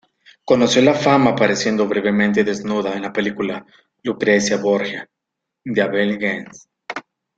Conoció 0.43 0.81
la 0.81 0.95
fama 0.95 1.29
apareciendo 1.29 1.87
brevemente 1.87 2.43
desnuda 2.43 2.95
en 2.95 3.03
la 3.03 3.13
película 3.13 3.63
"Lucrecia 4.01 4.57
Borgia" 4.57 5.07
de 5.63 5.79
Abel 5.79 6.17
Gance. 6.17 6.67